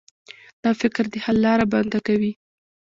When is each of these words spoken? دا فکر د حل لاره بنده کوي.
دا 0.63 0.71
فکر 0.81 1.03
د 1.09 1.15
حل 1.23 1.37
لاره 1.45 1.65
بنده 1.73 1.99
کوي. 2.07 2.31